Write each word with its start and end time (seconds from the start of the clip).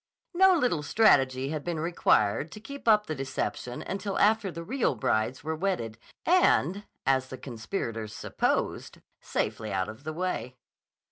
No 0.33 0.55
little 0.57 0.81
strategy 0.81 1.49
had 1.49 1.63
been 1.63 1.79
required 1.79 2.51
to 2.53 2.59
keep 2.59 2.87
up 2.87 3.05
the 3.05 3.13
deception 3.13 3.83
until 3.83 4.17
after 4.17 4.51
the 4.51 4.63
real 4.63 4.95
brides 4.95 5.43
were 5.43 5.55
wedded, 5.55 5.99
and, 6.25 6.85
as 7.05 7.27
the 7.27 7.37
conspirators 7.37 8.11
supposed, 8.15 8.97
safely 9.19 9.71
out 9.71 9.89
of 9.89 10.03
the 10.03 10.13
way. 10.13 10.55